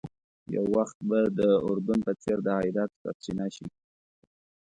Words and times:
یو 0.55 0.65
وخت 0.75 0.97
به 1.07 1.19
د 1.39 1.41
اردن 1.67 1.99
په 2.07 2.13
څېر 2.21 2.37
د 2.43 2.47
عایداتو 2.57 2.95
سرچینه 3.03 3.47
شي. 3.55 3.67